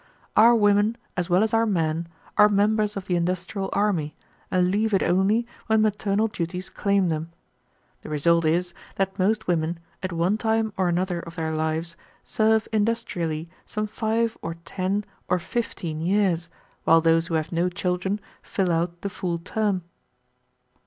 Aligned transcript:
Our 0.35 0.55
women, 0.55 0.97
as 1.15 1.29
well 1.29 1.43
as 1.43 1.53
our 1.53 1.67
men, 1.67 2.07
are 2.35 2.49
members 2.49 2.97
of 2.97 3.05
the 3.05 3.15
industrial 3.15 3.69
army, 3.71 4.15
and 4.49 4.71
leave 4.71 4.95
it 4.95 5.03
only 5.03 5.45
when 5.67 5.83
maternal 5.83 6.27
duties 6.27 6.71
claim 6.71 7.09
them. 7.09 7.29
The 8.01 8.09
result 8.09 8.43
is 8.43 8.73
that 8.95 9.19
most 9.19 9.45
women, 9.45 9.77
at 10.01 10.11
one 10.11 10.39
time 10.39 10.73
or 10.75 10.89
another 10.89 11.19
of 11.19 11.35
their 11.35 11.51
lives, 11.53 11.95
serve 12.23 12.67
industrially 12.73 13.47
some 13.67 13.85
five 13.85 14.35
or 14.41 14.55
ten 14.65 15.05
or 15.27 15.37
fifteen 15.37 15.99
years, 16.01 16.49
while 16.83 16.99
those 17.01 17.27
who 17.27 17.35
have 17.35 17.51
no 17.51 17.69
children 17.69 18.19
fill 18.41 18.71
out 18.71 19.01
the 19.03 19.07
full 19.09 19.37
term." 19.37 19.83